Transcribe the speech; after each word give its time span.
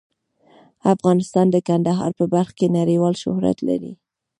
افغانستان 0.93 1.45
د 1.51 1.57
کندهار 1.67 2.11
په 2.19 2.25
برخه 2.33 2.53
کې 2.59 2.73
نړیوال 2.79 3.13
شهرت 3.23 3.57
لري. 3.67 3.93